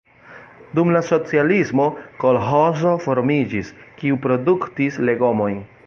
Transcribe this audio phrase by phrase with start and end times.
[0.79, 1.85] Dum la socialismo
[2.25, 5.63] kolĥozo formiĝis, kiu produktis legomojn.